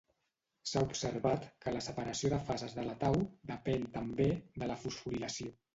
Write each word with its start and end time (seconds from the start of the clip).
S'ha 0.71 0.81
observat 0.85 1.45
que 1.65 1.75
la 1.77 1.83
separació 1.89 2.33
de 2.35 2.41
fases 2.49 2.75
de 2.81 2.89
la 2.89 2.99
tau 3.07 3.21
depèn 3.55 3.89
també 4.01 4.33
de 4.63 4.73
la 4.75 4.85
fosforilació. 4.85 5.59